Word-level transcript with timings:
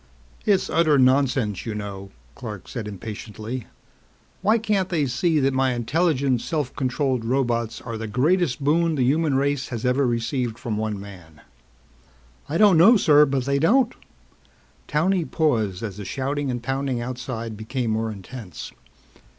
"It's 0.47 0.67
utter 0.67 0.97
nonsense, 0.97 1.63
you 1.63 1.75
know," 1.75 2.09
Clark 2.33 2.67
said 2.67 2.87
impatiently. 2.87 3.67
"Why 4.41 4.57
can't 4.57 4.89
they 4.89 5.05
see 5.05 5.39
that 5.39 5.53
my 5.53 5.75
intelligent, 5.75 6.41
self 6.41 6.75
controlled 6.75 7.23
robots 7.23 7.79
are 7.81 7.99
the 7.99 8.07
greatest 8.07 8.63
boon 8.63 8.95
the 8.95 9.03
human 9.03 9.35
race 9.35 9.67
has 9.67 9.85
ever 9.85 10.07
received 10.07 10.57
from 10.57 10.75
one 10.75 10.99
man?" 10.99 11.41
"I 12.49 12.57
don't 12.57 12.79
know, 12.79 12.97
sir, 12.97 13.27
but 13.27 13.45
they 13.45 13.59
don't." 13.59 13.93
Towney 14.87 15.23
paused 15.23 15.83
as 15.83 15.97
the 15.97 16.05
shouting 16.05 16.49
and 16.49 16.63
pounding 16.63 16.99
outside 16.99 17.55
became 17.55 17.91
more 17.91 18.09
intense. 18.11 18.71